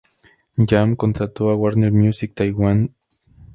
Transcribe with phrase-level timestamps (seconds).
[0.57, 2.95] Jam contrató a Warner Music Taiwan Ltd.